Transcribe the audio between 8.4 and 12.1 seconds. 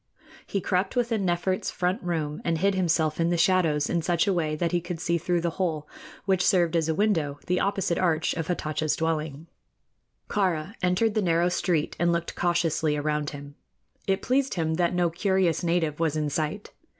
Hatatcha's dwelling. Kāra entered the narrow street